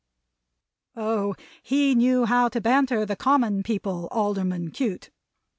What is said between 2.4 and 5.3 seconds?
to banter the common people, Alderman Cute!